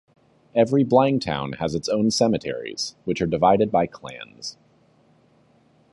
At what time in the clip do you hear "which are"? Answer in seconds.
3.05-3.27